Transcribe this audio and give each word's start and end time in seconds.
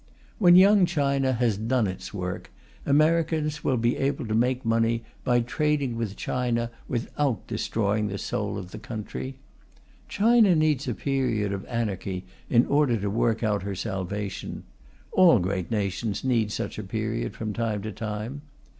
When 0.39 0.55
Young 0.55 0.87
China 0.87 1.33
has 1.33 1.57
done 1.59 1.85
its 1.85 2.11
work, 2.11 2.49
Americans 2.87 3.63
will 3.63 3.77
be 3.77 3.97
able 3.97 4.25
to 4.25 4.33
make 4.33 4.65
money 4.65 5.03
by 5.23 5.41
trading 5.41 5.95
with 5.95 6.15
China, 6.15 6.71
without 6.87 7.45
destroying 7.45 8.07
the 8.07 8.17
soul 8.17 8.57
of 8.57 8.71
the 8.71 8.79
country. 8.79 9.37
China 10.09 10.55
needs 10.55 10.87
a 10.87 10.95
period 10.95 11.53
of 11.53 11.65
anarchy 11.67 12.25
in 12.49 12.65
order 12.65 12.97
to 12.97 13.11
work 13.11 13.43
out 13.43 13.61
her 13.61 13.75
salvation; 13.75 14.63
all 15.11 15.37
great 15.37 15.69
nations 15.69 16.23
need 16.23 16.51
such 16.51 16.79
a 16.79 16.83
period, 16.83 17.35
from 17.35 17.53
time 17.53 17.83
to 17.83 17.91
time. 17.91 18.41